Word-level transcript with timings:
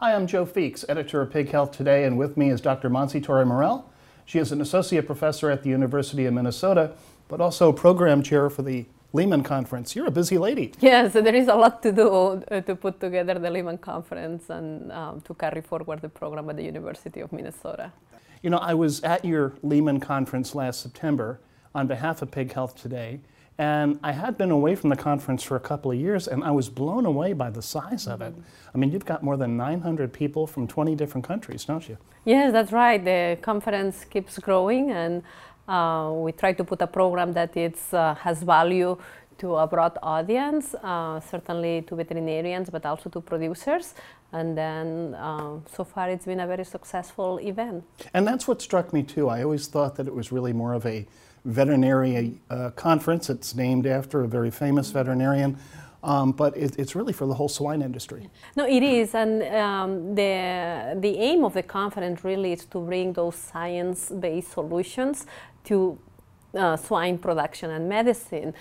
Hi, 0.00 0.14
I'm 0.14 0.28
Joe 0.28 0.46
Feeks, 0.46 0.84
editor 0.88 1.22
of 1.22 1.32
Pig 1.32 1.48
Health 1.50 1.72
Today, 1.72 2.04
and 2.04 2.16
with 2.16 2.36
me 2.36 2.50
is 2.50 2.60
Dr. 2.60 2.88
Montse 2.88 3.20
Torremorell. 3.20 3.82
She 4.26 4.38
is 4.38 4.52
an 4.52 4.60
associate 4.60 5.06
professor 5.06 5.50
at 5.50 5.64
the 5.64 5.70
University 5.70 6.24
of 6.26 6.34
Minnesota, 6.34 6.92
but 7.26 7.40
also 7.40 7.72
program 7.72 8.22
chair 8.22 8.48
for 8.48 8.62
the 8.62 8.86
Leman 9.12 9.42
Conference. 9.42 9.96
You're 9.96 10.06
a 10.06 10.12
busy 10.12 10.38
lady. 10.38 10.72
Yes, 10.78 11.14
there 11.14 11.34
is 11.34 11.48
a 11.48 11.56
lot 11.56 11.82
to 11.82 11.90
do 11.90 12.08
uh, 12.48 12.60
to 12.60 12.76
put 12.76 13.00
together 13.00 13.40
the 13.40 13.50
Leman 13.50 13.78
Conference 13.78 14.48
and 14.50 14.92
um, 14.92 15.20
to 15.22 15.34
carry 15.34 15.62
forward 15.62 16.00
the 16.00 16.08
program 16.08 16.48
at 16.48 16.58
the 16.58 16.62
University 16.62 17.18
of 17.18 17.32
Minnesota. 17.32 17.90
You 18.40 18.50
know, 18.50 18.58
I 18.58 18.74
was 18.74 19.00
at 19.00 19.24
your 19.24 19.54
Leman 19.64 19.98
Conference 19.98 20.54
last 20.54 20.80
September 20.80 21.40
on 21.74 21.88
behalf 21.88 22.22
of 22.22 22.30
Pig 22.30 22.52
Health 22.52 22.80
Today, 22.80 23.18
and 23.58 23.98
I 24.04 24.12
had 24.12 24.38
been 24.38 24.52
away 24.52 24.76
from 24.76 24.90
the 24.90 24.96
conference 24.96 25.42
for 25.42 25.56
a 25.56 25.60
couple 25.60 25.90
of 25.90 25.98
years, 25.98 26.28
and 26.28 26.44
I 26.44 26.52
was 26.52 26.68
blown 26.68 27.04
away 27.06 27.32
by 27.32 27.50
the 27.50 27.60
size 27.60 28.06
of 28.06 28.22
it. 28.22 28.32
I 28.72 28.78
mean, 28.78 28.92
you've 28.92 29.04
got 29.04 29.24
more 29.24 29.36
than 29.36 29.56
900 29.56 30.12
people 30.12 30.46
from 30.46 30.68
20 30.68 30.94
different 30.94 31.26
countries, 31.26 31.64
don't 31.64 31.88
you? 31.88 31.98
Yes, 32.24 32.52
that's 32.52 32.70
right. 32.70 33.04
The 33.04 33.36
conference 33.42 34.04
keeps 34.04 34.38
growing, 34.38 34.92
and 34.92 35.24
uh, 35.66 36.12
we 36.14 36.30
try 36.32 36.52
to 36.52 36.62
put 36.62 36.80
a 36.82 36.86
program 36.86 37.32
that 37.32 37.56
it's, 37.56 37.92
uh, 37.92 38.14
has 38.14 38.44
value 38.44 38.96
to 39.38 39.56
a 39.56 39.66
broad 39.66 39.98
audience, 40.02 40.74
uh, 40.74 41.18
certainly 41.20 41.82
to 41.82 41.96
veterinarians, 41.96 42.70
but 42.70 42.86
also 42.86 43.10
to 43.10 43.20
producers. 43.20 43.94
And 44.32 44.56
then 44.56 45.14
uh, 45.14 45.58
so 45.72 45.84
far, 45.84 46.10
it's 46.10 46.26
been 46.26 46.40
a 46.40 46.46
very 46.46 46.64
successful 46.64 47.38
event. 47.38 47.84
And 48.14 48.26
that's 48.26 48.46
what 48.46 48.60
struck 48.62 48.92
me 48.92 49.02
too. 49.02 49.28
I 49.28 49.42
always 49.42 49.66
thought 49.66 49.96
that 49.96 50.06
it 50.06 50.14
was 50.14 50.30
really 50.30 50.52
more 50.52 50.74
of 50.74 50.84
a 50.86 51.06
veterinary 51.44 52.40
uh, 52.50 52.70
conference. 52.70 53.30
It's 53.30 53.54
named 53.54 53.86
after 53.86 54.22
a 54.22 54.28
very 54.28 54.50
famous 54.50 54.90
veterinarian. 54.90 55.56
Um, 56.02 56.30
but 56.30 56.56
it, 56.56 56.78
it's 56.78 56.94
really 56.94 57.12
for 57.12 57.26
the 57.26 57.34
whole 57.34 57.48
swine 57.48 57.82
industry. 57.82 58.30
No, 58.56 58.64
it 58.64 58.84
is, 58.84 59.16
and 59.16 59.42
um, 59.54 60.14
the 60.14 60.96
the 61.00 61.18
aim 61.18 61.44
of 61.44 61.54
the 61.54 61.62
conference 61.64 62.22
really 62.22 62.52
is 62.52 62.64
to 62.66 62.78
bring 62.78 63.12
those 63.14 63.34
science-based 63.34 64.52
solutions 64.52 65.26
to 65.64 65.98
uh, 66.58 66.76
swine 66.76 67.18
production 67.18 67.70
and 67.70 67.88
medicine, 67.88 68.52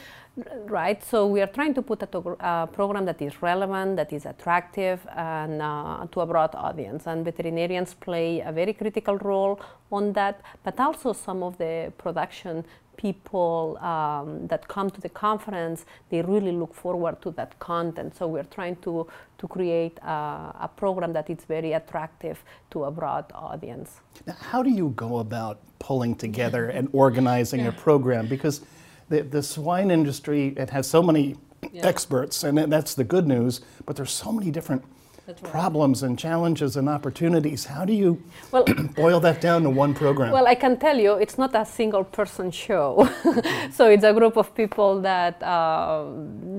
right? 0.66 1.03
So 1.03 1.28
we 1.28 1.42
are 1.42 1.48
trying 1.48 1.73
to 1.73 1.81
put 1.81 2.02
a 2.03 2.20
uh, 2.20 2.66
program 2.67 3.06
that 3.06 3.22
is 3.22 3.42
relevant, 3.42 3.95
that 3.98 4.14
is 4.14 4.26
attractive, 4.26 5.06
and 5.16 5.62
uh, 5.62 6.08
to 6.12 6.22
a 6.22 6.25
broad 6.25 6.53
audience. 6.56 7.08
And 7.08 7.25
veterinarians 7.25 7.94
play 7.95 8.42
a 8.42 8.52
very 8.52 8.73
critical 8.73 9.18
role 9.18 9.59
on 9.92 10.14
that, 10.14 10.42
but 10.64 10.80
also 10.80 11.14
some 11.14 11.44
of 11.44 11.58
the 11.58 11.92
production 11.98 12.64
people 12.98 13.78
um, 13.78 14.48
that 14.48 14.68
come 14.68 14.90
to 14.90 15.00
the 15.00 15.09
conference, 15.09 15.86
they 16.09 16.22
really 16.22 16.52
look 16.52 16.73
forward 16.73 17.22
to 17.22 17.31
that 17.31 17.58
content. 17.59 18.16
So 18.16 18.28
we're 18.28 18.44
trying 18.44 18.75
to, 18.78 19.08
to 19.38 19.48
create 19.48 19.98
a, 20.00 20.09
a 20.62 20.70
program 20.75 21.14
that 21.14 21.30
is 21.30 21.45
very 21.48 21.73
attractive 21.73 22.44
to 22.72 22.86
a 22.86 22.92
broad 22.92 23.25
audience. 23.34 24.02
Now, 24.25 24.36
how 24.40 24.64
do 24.64 24.72
you 24.72 24.90
go 24.95 25.20
about 25.20 25.59
pulling 25.88 26.16
together 26.16 26.64
and 26.68 26.90
organizing 26.92 27.62
yeah. 27.62 27.70
a 27.70 27.72
program? 27.72 28.28
Because 28.28 28.56
the, 29.08 29.22
the 29.22 29.42
swine 29.42 29.90
industry, 29.90 30.54
it 30.58 30.70
has 30.72 30.86
so 30.86 31.02
many 31.02 31.38
yeah. 31.72 31.88
experts, 31.88 32.44
and 32.44 32.58
that's 32.76 32.94
the 32.94 33.06
good 33.06 33.26
news, 33.26 33.62
but 33.86 33.96
there's 33.96 34.12
so 34.12 34.34
many 34.34 34.52
different 34.52 34.84
right. 35.28 35.44
problems 35.44 36.04
and 36.04 36.20
challenges 36.20 36.76
and 36.76 36.90
opportunities. 36.90 37.66
How 37.66 37.86
do 37.86 37.94
you 37.94 38.22
well, 38.52 38.66
boil 38.96 39.20
that 39.22 39.40
down 39.40 39.64
to 39.64 39.70
one 39.70 39.94
program? 39.94 40.32
Well, 40.32 40.48
I 40.48 40.56
can 40.56 40.78
tell 40.78 40.98
you 41.00 41.14
it's 41.14 41.38
not 41.38 41.56
a 41.56 41.66
single 41.66 42.04
person 42.04 42.52
show. 42.52 43.08
so 43.72 43.90
it's 43.90 44.04
a 44.04 44.14
group 44.14 44.36
of 44.36 44.54
people 44.54 45.02
that 45.02 45.42
uh, 45.42 46.03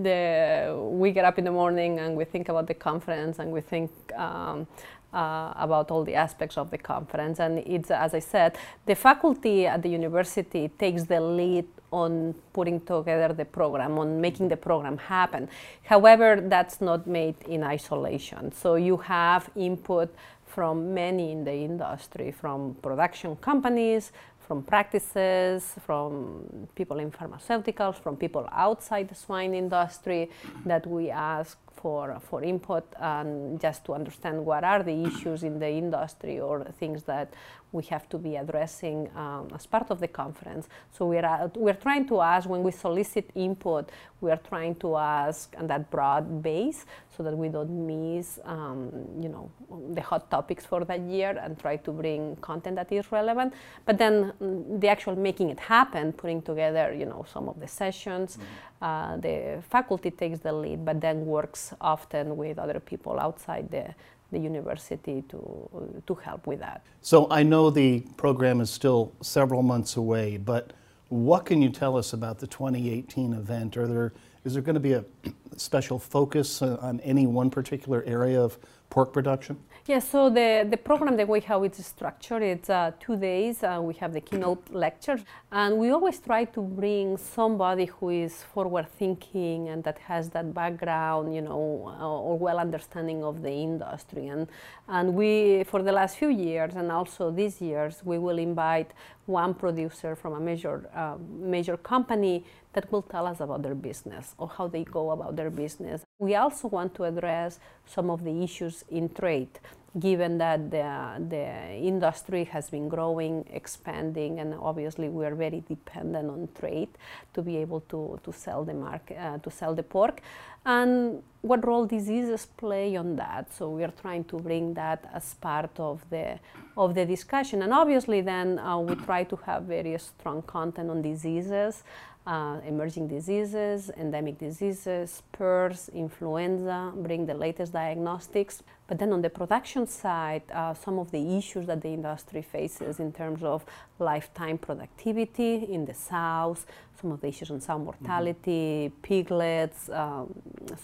the, 0.02 0.74
we 1.02 1.12
get 1.12 1.26
up 1.26 1.38
in 1.38 1.44
the 1.44 1.52
morning 1.62 1.98
and 1.98 2.16
we 2.16 2.24
think 2.24 2.48
about 2.48 2.66
the 2.66 2.74
conference 2.74 3.38
and 3.40 3.52
we 3.52 3.60
think 3.60 3.90
um, 4.16 4.66
uh, 5.12 5.52
about 5.56 5.90
all 5.90 6.04
the 6.04 6.14
aspects 6.14 6.58
of 6.58 6.70
the 6.70 6.78
conference. 6.78 7.40
And 7.40 7.58
it's, 7.60 7.90
as 7.90 8.14
I 8.14 8.18
said, 8.18 8.58
the 8.86 8.94
faculty 8.94 9.66
at 9.66 9.82
the 9.82 9.88
university 9.88 10.68
takes 10.78 11.04
the 11.04 11.20
lead 11.20 11.66
on 11.90 12.34
putting 12.52 12.80
together 12.80 13.32
the 13.32 13.44
program, 13.44 13.98
on 13.98 14.20
making 14.20 14.48
the 14.48 14.56
program 14.56 14.98
happen. 14.98 15.48
However, 15.84 16.40
that's 16.40 16.80
not 16.80 17.06
made 17.06 17.36
in 17.48 17.62
isolation. 17.62 18.52
So 18.52 18.74
you 18.74 18.98
have 18.98 19.48
input 19.56 20.14
from 20.46 20.92
many 20.92 21.32
in 21.32 21.44
the 21.44 21.54
industry, 21.54 22.30
from 22.30 22.74
production 22.82 23.36
companies, 23.36 24.12
from 24.46 24.62
practices, 24.62 25.74
from 25.86 26.68
people 26.74 26.98
in 26.98 27.10
pharmaceuticals, 27.10 27.96
from 27.96 28.16
people 28.16 28.48
outside 28.52 29.08
the 29.08 29.14
swine 29.14 29.54
industry 29.54 30.30
that 30.64 30.86
we 30.86 31.10
ask 31.10 31.58
for, 31.80 32.20
for 32.28 32.42
input 32.42 32.84
and 33.00 33.60
just 33.60 33.84
to 33.86 33.94
understand 33.94 34.44
what 34.44 34.64
are 34.64 34.82
the 34.82 35.04
issues 35.04 35.42
in 35.42 35.58
the 35.58 35.68
industry 35.68 36.40
or 36.40 36.64
things 36.78 37.02
that 37.04 37.32
we 37.72 37.82
have 37.84 38.08
to 38.08 38.18
be 38.18 38.36
addressing 38.36 39.10
um, 39.14 39.48
as 39.54 39.66
part 39.66 39.90
of 39.90 40.00
the 40.00 40.08
conference. 40.08 40.68
So 40.90 41.06
we're, 41.06 41.24
uh, 41.24 41.48
we're 41.54 41.74
trying 41.74 42.08
to 42.08 42.20
ask, 42.20 42.48
when 42.48 42.62
we 42.62 42.70
solicit 42.70 43.30
input, 43.34 43.90
we 44.20 44.30
are 44.30 44.40
trying 44.48 44.74
to 44.76 44.96
ask 44.96 45.54
on 45.58 45.66
that 45.66 45.90
broad 45.90 46.42
base 46.42 46.86
so 47.14 47.22
that 47.22 47.36
we 47.36 47.48
don't 47.48 47.86
miss, 47.86 48.38
um, 48.44 48.90
you 49.20 49.28
know, 49.28 49.50
the 49.92 50.00
hot 50.00 50.30
topics 50.30 50.64
for 50.64 50.84
that 50.84 51.00
year 51.00 51.38
and 51.42 51.58
try 51.58 51.76
to 51.76 51.90
bring 51.92 52.36
content 52.36 52.76
that 52.76 52.90
is 52.90 53.12
relevant. 53.12 53.52
But 53.84 53.98
then 53.98 54.32
mm, 54.40 54.80
the 54.80 54.88
actual 54.88 55.16
making 55.16 55.50
it 55.50 55.60
happen, 55.60 56.12
putting 56.12 56.40
together, 56.40 56.94
you 56.94 57.04
know, 57.04 57.26
some 57.30 57.48
of 57.48 57.60
the 57.60 57.68
sessions, 57.68 58.38
mm-hmm. 58.38 58.84
uh, 58.84 59.16
the 59.18 59.62
faculty 59.68 60.10
takes 60.10 60.38
the 60.38 60.52
lead, 60.52 60.84
but 60.84 61.00
then 61.00 61.26
works 61.26 61.67
often 61.80 62.36
with 62.36 62.58
other 62.58 62.80
people 62.80 63.18
outside 63.18 63.70
the 63.70 63.94
the 64.30 64.38
university 64.38 65.22
to, 65.28 66.00
to 66.06 66.14
help 66.14 66.46
with 66.46 66.60
that. 66.60 66.82
So 67.00 67.26
I 67.30 67.42
know 67.42 67.70
the 67.70 68.00
program 68.16 68.60
is 68.60 68.70
still 68.70 69.12
several 69.22 69.62
months 69.62 69.96
away, 69.96 70.36
but 70.36 70.72
what 71.08 71.46
can 71.46 71.62
you 71.62 71.70
tell 71.70 71.96
us 71.96 72.12
about 72.12 72.38
the 72.38 72.46
2018 72.46 73.32
event? 73.32 73.76
Are 73.76 73.86
there, 73.86 74.12
is 74.44 74.52
there 74.52 74.62
going 74.62 74.74
to 74.74 74.80
be 74.80 74.92
a 74.92 75.04
special 75.56 75.98
focus 75.98 76.60
on 76.60 77.00
any 77.00 77.26
one 77.26 77.48
particular 77.48 78.04
area 78.06 78.40
of 78.40 78.58
pork 78.90 79.12
production? 79.12 79.58
Yeah, 79.88 80.00
so 80.00 80.28
the, 80.28 80.66
the 80.68 80.76
program, 80.76 81.16
the 81.16 81.24
way 81.24 81.40
how 81.40 81.62
it's 81.62 81.82
structured, 81.82 82.42
it's 82.42 82.68
uh, 82.68 82.90
two 83.00 83.16
days. 83.16 83.62
Uh, 83.62 83.80
we 83.82 83.94
have 83.94 84.12
the 84.12 84.20
keynote 84.20 84.68
lecture, 84.70 85.18
and 85.50 85.78
we 85.78 85.88
always 85.88 86.18
try 86.18 86.44
to 86.44 86.60
bring 86.60 87.16
somebody 87.16 87.86
who 87.86 88.10
is 88.10 88.42
forward 88.42 88.86
thinking 88.98 89.70
and 89.70 89.82
that 89.84 89.96
has 90.00 90.28
that 90.28 90.52
background, 90.52 91.34
you 91.34 91.40
know, 91.40 91.96
uh, 91.98 92.06
or 92.06 92.36
well 92.38 92.58
understanding 92.58 93.24
of 93.24 93.40
the 93.40 93.50
industry. 93.50 94.26
And, 94.26 94.46
and 94.88 95.14
we, 95.14 95.64
for 95.64 95.82
the 95.82 95.92
last 95.92 96.18
few 96.18 96.28
years, 96.28 96.76
and 96.76 96.92
also 96.92 97.30
these 97.30 97.58
years, 97.62 98.02
we 98.04 98.18
will 98.18 98.38
invite 98.38 98.92
one 99.24 99.54
producer 99.54 100.14
from 100.14 100.34
a 100.34 100.40
major, 100.40 100.86
uh, 100.94 101.16
major 101.40 101.78
company 101.78 102.44
that 102.74 102.92
will 102.92 103.02
tell 103.02 103.26
us 103.26 103.40
about 103.40 103.62
their 103.62 103.74
business 103.74 104.34
or 104.36 104.48
how 104.48 104.68
they 104.68 104.84
go 104.84 105.12
about 105.12 105.34
their 105.34 105.50
business. 105.50 106.02
We 106.18 106.34
also 106.34 106.68
want 106.68 106.94
to 106.96 107.04
address 107.04 107.58
some 107.86 108.10
of 108.10 108.22
the 108.22 108.42
issues 108.42 108.84
in 108.90 109.08
trade 109.08 109.58
given 109.98 110.38
that 110.38 110.70
the, 110.70 111.24
the 111.28 111.74
industry 111.74 112.44
has 112.44 112.70
been 112.70 112.88
growing, 112.88 113.44
expanding, 113.50 114.40
and 114.40 114.54
obviously 114.54 115.08
we 115.08 115.24
are 115.24 115.34
very 115.34 115.62
dependent 115.68 116.30
on 116.30 116.48
trade 116.58 116.88
to 117.34 117.42
be 117.42 117.56
able 117.56 117.80
to, 117.80 118.20
to 118.22 118.32
sell 118.32 118.64
the 118.64 118.74
market, 118.74 119.16
uh, 119.18 119.38
to 119.38 119.50
sell 119.50 119.74
the 119.74 119.82
pork, 119.82 120.20
and 120.66 121.22
what 121.40 121.66
role 121.66 121.86
diseases 121.86 122.46
play 122.56 122.96
on 122.96 123.16
that. 123.16 123.52
So 123.52 123.70
we 123.70 123.82
are 123.84 123.92
trying 124.02 124.24
to 124.24 124.36
bring 124.36 124.74
that 124.74 125.08
as 125.14 125.34
part 125.34 125.78
of 125.78 126.04
the 126.10 126.38
of 126.76 126.94
the 126.94 127.04
discussion, 127.04 127.62
and 127.62 127.72
obviously 127.72 128.20
then 128.20 128.58
uh, 128.58 128.78
we 128.78 128.94
try 128.94 129.24
to 129.24 129.36
have 129.46 129.64
very 129.64 129.98
strong 129.98 130.42
content 130.42 130.90
on 130.90 131.02
diseases 131.02 131.82
uh, 132.28 132.60
emerging 132.66 133.08
diseases, 133.08 133.90
endemic 133.96 134.38
diseases, 134.38 135.22
PRRS, 135.32 135.92
influenza, 135.94 136.92
bring 136.96 137.24
the 137.24 137.32
latest 137.32 137.72
diagnostics. 137.72 138.62
But 138.88 138.98
then 138.98 139.12
on 139.12 139.20
the 139.20 139.28
production 139.28 139.86
side, 139.86 140.42
uh, 140.50 140.72
some 140.72 140.98
of 140.98 141.10
the 141.10 141.36
issues 141.36 141.66
that 141.66 141.82
the 141.82 141.90
industry 141.90 142.40
faces 142.40 142.98
in 142.98 143.12
terms 143.12 143.44
of 143.44 143.64
lifetime 143.98 144.56
productivity 144.56 145.66
in 145.70 145.84
the 145.84 145.92
sows, 145.92 146.64
some 146.98 147.12
of 147.12 147.20
the 147.20 147.28
issues 147.28 147.50
on 147.50 147.60
sow 147.60 147.78
mortality, 147.78 148.90
mm-hmm. 148.90 149.00
piglets, 149.02 149.90
um, 149.90 150.34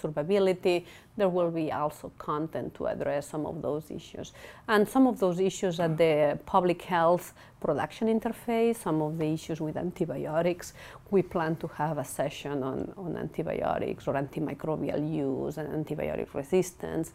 survivability. 0.02 0.84
There 1.16 1.30
will 1.30 1.50
be 1.50 1.72
also 1.72 2.12
content 2.18 2.74
to 2.74 2.86
address 2.86 3.28
some 3.28 3.46
of 3.46 3.62
those 3.62 3.90
issues. 3.90 4.32
And 4.68 4.86
some 4.86 5.06
of 5.06 5.18
those 5.18 5.40
issues 5.40 5.80
at 5.80 5.96
the 5.96 6.38
public 6.44 6.82
health 6.82 7.32
production 7.58 8.08
interface, 8.08 8.76
some 8.76 9.00
of 9.00 9.16
the 9.16 9.32
issues 9.32 9.62
with 9.62 9.76
antibiotics. 9.78 10.74
We 11.10 11.22
plan 11.22 11.56
to 11.56 11.68
have 11.68 11.96
a 11.96 12.04
session 12.04 12.62
on, 12.62 12.92
on 12.98 13.16
antibiotics 13.16 14.06
or 14.06 14.14
antimicrobial 14.14 15.00
use 15.10 15.56
and 15.56 15.68
antibiotic 15.84 16.34
resistance. 16.34 17.12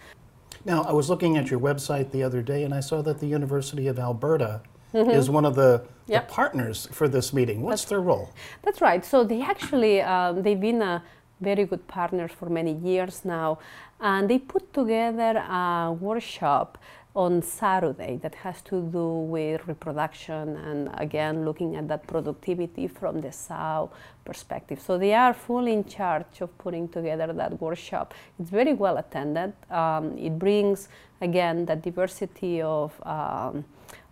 Now, 0.65 0.83
I 0.83 0.91
was 0.91 1.09
looking 1.09 1.37
at 1.37 1.49
your 1.49 1.59
website 1.59 2.11
the 2.11 2.23
other 2.23 2.41
day 2.41 2.63
and 2.63 2.73
I 2.73 2.79
saw 2.79 3.01
that 3.01 3.19
the 3.19 3.27
University 3.27 3.87
of 3.87 3.97
Alberta 3.97 4.61
mm-hmm. 4.93 5.09
is 5.09 5.29
one 5.29 5.45
of 5.45 5.55
the, 5.55 5.85
yep. 6.07 6.27
the, 6.27 6.33
partners 6.33 6.87
for 6.91 7.07
this 7.07 7.33
meeting. 7.33 7.61
What's 7.61 7.83
that's, 7.83 7.89
their 7.89 8.01
role? 8.01 8.31
That's 8.63 8.81
right. 8.81 9.05
So 9.05 9.23
they 9.23 9.41
actually 9.41 10.01
um, 10.01 10.41
they've 10.43 10.59
been 10.59 10.81
a 10.81 11.03
very 11.41 11.65
good 11.65 11.87
partner 11.87 12.27
for 12.27 12.49
many 12.49 12.73
years 12.73 13.23
now. 13.23 13.59
And 13.99 14.29
they 14.29 14.39
put 14.39 14.73
together 14.73 15.37
a 15.37 15.91
workshop 15.99 16.77
on 17.15 17.41
Saturday 17.41 18.17
that 18.21 18.35
has 18.35 18.61
to 18.61 18.81
do 18.81 19.07
with 19.07 19.67
reproduction 19.67 20.55
and 20.57 20.89
again 20.93 21.43
looking 21.43 21.75
at 21.75 21.87
that 21.87 22.05
productivity 22.05 22.87
from 22.87 23.21
the 23.21 23.31
sow 23.31 23.89
perspective. 24.23 24.79
So 24.79 24.97
they 24.97 25.13
are 25.13 25.33
fully 25.33 25.73
in 25.73 25.85
charge 25.85 26.41
of 26.41 26.55
putting 26.59 26.87
together 26.87 27.33
that 27.33 27.59
workshop. 27.59 28.13
It's 28.39 28.51
very 28.51 28.73
well 28.73 28.97
attended. 28.97 29.53
Um, 29.71 30.17
it 30.17 30.37
brings 30.37 30.87
again 31.19 31.65
that 31.65 31.81
diversity 31.81 32.61
of 32.61 32.93
um, 33.05 33.65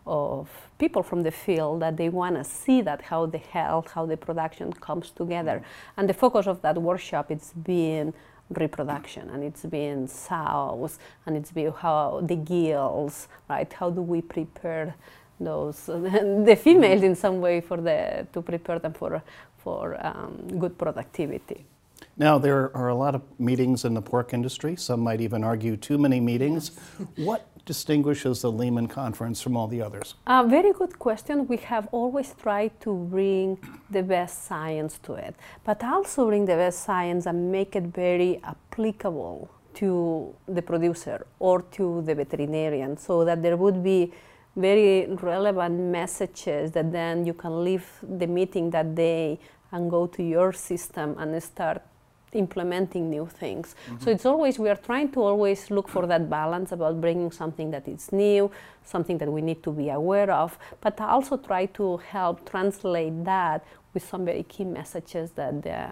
of 0.07 0.49
people 0.79 1.03
from 1.03 1.21
the 1.23 1.31
field 1.31 1.81
that 1.81 1.97
they 1.97 2.09
want 2.09 2.35
to 2.35 2.43
see 2.43 2.81
that 2.81 3.01
how 3.01 3.25
the 3.25 3.37
health, 3.37 3.91
how 3.91 4.05
the 4.05 4.17
production 4.17 4.71
comes 4.73 5.11
together. 5.11 5.61
And 5.97 6.07
the 6.07 6.13
focus 6.13 6.47
of 6.47 6.61
that 6.61 6.81
workshop 6.81 7.29
is 7.31 7.53
being 7.63 8.13
reproduction 8.51 9.29
and 9.31 9.43
it's 9.43 9.65
been 9.65 10.07
sows 10.07 10.99
and 11.25 11.35
it's 11.37 11.51
been 11.51 11.71
how 11.71 12.21
the 12.23 12.35
gilts 12.35 13.27
right? 13.49 13.71
How 13.73 13.89
do 13.89 14.01
we 14.01 14.21
prepare 14.21 14.95
those? 15.39 15.87
The 16.45 16.57
females 16.61 17.03
in 17.03 17.15
some 17.15 17.41
way 17.41 17.61
for 17.61 17.77
the 17.77 18.27
to 18.33 18.41
prepare 18.41 18.79
them 18.79 18.93
for 18.93 19.21
for 19.57 19.97
um, 20.05 20.59
good 20.59 20.77
productivity. 20.77 21.65
Now 22.17 22.37
there 22.37 22.75
are 22.75 22.89
a 22.89 22.95
lot 22.95 23.15
of 23.15 23.21
meetings 23.39 23.85
in 23.85 23.93
the 23.93 24.01
pork 24.01 24.33
industry. 24.33 24.75
Some 24.75 25.01
might 25.01 25.21
even 25.21 25.43
argue 25.43 25.77
too 25.77 25.97
many 25.97 26.19
meetings. 26.19 26.71
What 27.17 27.47
distinguishes 27.67 28.41
the 28.41 28.51
Leman 28.51 28.87
Conference 28.87 29.41
from 29.41 29.55
all 29.55 29.67
the 29.67 29.81
others? 29.81 30.15
A 30.25 30.47
very 30.47 30.73
good 30.73 30.97
question. 30.97 31.45
We 31.47 31.57
have 31.57 31.87
always 31.91 32.33
tried 32.41 32.79
to 32.81 32.91
bring 32.93 33.59
the 33.91 34.01
best 34.01 34.45
science 34.45 34.97
to 35.03 35.13
it, 35.13 35.35
but 35.63 35.83
also 35.83 36.25
bring 36.25 36.45
the 36.45 36.55
best 36.55 36.83
science 36.83 37.27
and 37.27 37.51
make 37.51 37.75
it 37.75 37.83
very 37.83 38.41
applicable 38.43 39.51
to 39.75 40.33
the 40.47 40.61
producer 40.61 41.27
or 41.37 41.61
to 41.77 42.01
the 42.07 42.15
veterinarian 42.15 42.97
so 42.97 43.23
that 43.23 43.43
there 43.43 43.57
would 43.57 43.83
be 43.83 44.11
very 44.55 45.05
relevant 45.21 45.79
messages 45.79 46.71
that 46.71 46.91
then 46.91 47.25
you 47.27 47.33
can 47.33 47.63
leave 47.63 47.87
the 48.01 48.25
meeting 48.25 48.71
that 48.71 48.95
day 48.95 49.39
and 49.71 49.91
go 49.91 50.07
to 50.07 50.23
your 50.23 50.51
system 50.51 51.15
and 51.19 51.43
start 51.43 51.83
implementing 52.37 53.09
new 53.09 53.25
things. 53.25 53.75
Mm-hmm. 53.87 54.03
So 54.03 54.11
it's 54.11 54.25
always, 54.25 54.59
we 54.59 54.69
are 54.69 54.75
trying 54.75 55.11
to 55.11 55.21
always 55.21 55.69
look 55.71 55.89
for 55.89 56.07
that 56.07 56.29
balance 56.29 56.71
about 56.71 57.01
bringing 57.01 57.31
something 57.31 57.71
that 57.71 57.87
is 57.87 58.11
new, 58.11 58.51
something 58.83 59.17
that 59.17 59.31
we 59.31 59.41
need 59.41 59.63
to 59.63 59.71
be 59.71 59.89
aware 59.89 60.31
of, 60.31 60.57
but 60.81 60.99
also 61.01 61.37
try 61.37 61.65
to 61.65 61.97
help 61.97 62.49
translate 62.49 63.25
that 63.25 63.65
with 63.93 64.07
some 64.07 64.25
very 64.25 64.43
key 64.43 64.63
messages 64.63 65.31
that 65.31 65.61
the, 65.63 65.89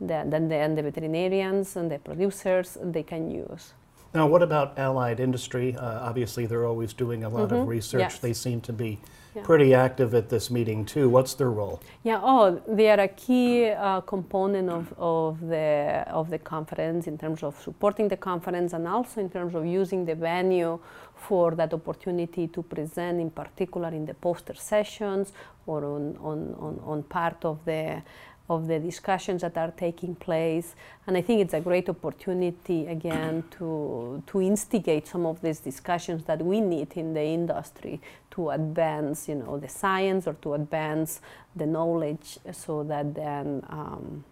the, 0.00 0.24
that 0.26 0.48
the, 0.48 0.74
the 0.76 0.82
veterinarians 0.82 1.76
and 1.76 1.90
the 1.90 1.98
producers, 1.98 2.78
they 2.82 3.02
can 3.02 3.30
use. 3.30 3.74
Now, 4.14 4.26
what 4.26 4.42
about 4.42 4.78
allied 4.78 5.20
industry? 5.20 5.76
Uh, 5.76 6.08
obviously, 6.08 6.46
they're 6.46 6.66
always 6.66 6.92
doing 6.92 7.24
a 7.24 7.28
lot 7.28 7.48
mm-hmm. 7.48 7.62
of 7.62 7.68
research. 7.68 8.00
Yes. 8.00 8.18
They 8.18 8.32
seem 8.32 8.60
to 8.62 8.72
be 8.72 8.98
yeah. 9.34 9.42
pretty 9.42 9.74
active 9.74 10.14
at 10.14 10.28
this 10.30 10.50
meeting 10.50 10.84
too. 10.86 11.08
What's 11.10 11.34
their 11.34 11.50
role? 11.50 11.80
Yeah, 12.02 12.20
oh, 12.22 12.62
they 12.66 12.90
are 12.90 13.00
a 13.00 13.08
key 13.08 13.68
uh, 13.68 14.00
component 14.00 14.70
of, 14.70 14.94
of 14.96 15.40
the 15.40 16.04
of 16.08 16.30
the 16.30 16.38
conference 16.38 17.06
in 17.06 17.18
terms 17.18 17.42
of 17.42 17.60
supporting 17.60 18.08
the 18.08 18.16
conference 18.16 18.72
and 18.72 18.88
also 18.88 19.20
in 19.20 19.28
terms 19.28 19.54
of 19.54 19.66
using 19.66 20.04
the 20.06 20.14
venue 20.14 20.78
for 21.14 21.54
that 21.56 21.74
opportunity 21.74 22.46
to 22.48 22.62
present, 22.62 23.20
in 23.20 23.30
particular 23.30 23.88
in 23.88 24.06
the 24.06 24.14
poster 24.14 24.54
sessions 24.54 25.32
or 25.66 25.84
on 25.84 26.16
on, 26.22 26.54
on, 26.58 26.80
on 26.84 27.02
part 27.02 27.44
of 27.44 27.62
the 27.64 28.02
of 28.48 28.66
the 28.66 28.78
discussions 28.78 29.42
that 29.42 29.56
are 29.56 29.72
taking 29.72 30.14
place. 30.14 30.74
And 31.06 31.16
I 31.16 31.20
think 31.20 31.40
it's 31.42 31.54
a 31.54 31.60
great 31.60 31.88
opportunity, 31.88 32.86
again, 32.86 33.44
to, 33.58 34.22
to 34.26 34.40
instigate 34.40 35.06
some 35.06 35.26
of 35.26 35.40
these 35.42 35.60
discussions 35.60 36.24
that 36.24 36.40
we 36.42 36.60
need 36.60 36.92
in 36.96 37.14
the 37.14 37.22
industry 37.22 38.00
to 38.32 38.50
advance, 38.50 39.28
you 39.28 39.34
know, 39.34 39.58
the 39.58 39.68
science 39.68 40.26
or 40.26 40.34
to 40.42 40.54
advance 40.54 41.20
the 41.56 41.66
knowledge 41.66 42.38
so 42.52 42.82
that 42.84 43.14
then 43.14 43.62
um, 43.68 44.24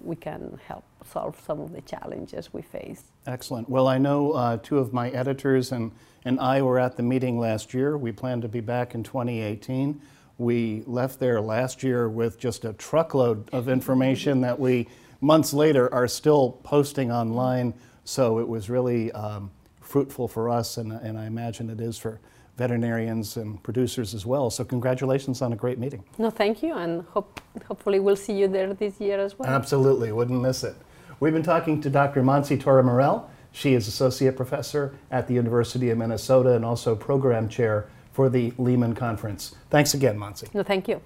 we 0.00 0.16
can 0.16 0.58
help 0.66 0.84
solve 1.04 1.40
some 1.46 1.60
of 1.60 1.72
the 1.72 1.80
challenges 1.82 2.52
we 2.52 2.62
face. 2.62 3.04
Excellent. 3.26 3.68
Well, 3.68 3.88
I 3.88 3.98
know 3.98 4.32
uh, 4.32 4.58
two 4.58 4.78
of 4.78 4.92
my 4.92 5.10
editors 5.10 5.72
and, 5.72 5.92
and 6.24 6.38
I 6.40 6.62
were 6.62 6.78
at 6.78 6.96
the 6.96 7.02
meeting 7.02 7.38
last 7.38 7.74
year. 7.74 7.96
We 7.96 8.12
plan 8.12 8.40
to 8.42 8.48
be 8.48 8.60
back 8.60 8.94
in 8.94 9.02
2018. 9.02 10.00
We 10.38 10.82
left 10.86 11.20
there 11.20 11.40
last 11.40 11.82
year 11.82 12.08
with 12.08 12.38
just 12.38 12.64
a 12.64 12.72
truckload 12.72 13.48
of 13.52 13.68
information 13.68 14.40
that 14.40 14.58
we, 14.58 14.88
months 15.20 15.52
later, 15.52 15.92
are 15.94 16.08
still 16.08 16.58
posting 16.64 17.12
online. 17.12 17.74
So 18.04 18.38
it 18.40 18.48
was 18.48 18.68
really 18.68 19.12
um, 19.12 19.50
fruitful 19.80 20.26
for 20.26 20.50
us, 20.50 20.76
and, 20.76 20.92
and 20.92 21.18
I 21.18 21.26
imagine 21.26 21.70
it 21.70 21.80
is 21.80 21.96
for 21.96 22.20
veterinarians 22.56 23.36
and 23.36 23.62
producers 23.62 24.14
as 24.14 24.26
well. 24.26 24.50
So 24.50 24.64
congratulations 24.64 25.42
on 25.42 25.52
a 25.52 25.56
great 25.56 25.78
meeting. 25.78 26.04
No, 26.18 26.30
thank 26.30 26.62
you, 26.62 26.74
and 26.74 27.02
hope, 27.10 27.40
hopefully 27.66 28.00
we'll 28.00 28.16
see 28.16 28.32
you 28.32 28.48
there 28.48 28.72
this 28.74 29.00
year 29.00 29.18
as 29.20 29.38
well. 29.38 29.48
Absolutely, 29.48 30.12
wouldn't 30.12 30.40
miss 30.40 30.64
it. 30.64 30.74
We've 31.20 31.32
been 31.32 31.42
talking 31.42 31.80
to 31.80 31.90
Dr. 31.90 32.22
Montse 32.22 32.60
Torremorell. 32.60 33.28
She 33.52 33.74
is 33.74 33.86
associate 33.86 34.36
professor 34.36 34.94
at 35.12 35.28
the 35.28 35.34
University 35.34 35.90
of 35.90 35.98
Minnesota 35.98 36.54
and 36.54 36.64
also 36.64 36.96
program 36.96 37.48
chair 37.48 37.88
for 38.14 38.30
the 38.30 38.52
Leman 38.58 38.94
Conference. 38.94 39.56
Thanks 39.70 39.92
again, 39.92 40.16
Montse. 40.16 40.54
No, 40.54 40.62
thank 40.62 40.86
you. 40.86 41.00